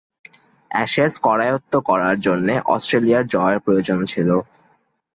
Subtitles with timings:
[0.71, 4.29] Ashes করায়ত্ত্ব করার জন্যে অস্ট্রেলিয়ার জয়ের প্রয়োজন ছিল।